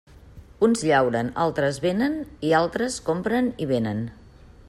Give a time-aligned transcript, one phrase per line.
[0.67, 2.17] Uns llauren, altres venen
[2.49, 4.05] i altres compren i venen.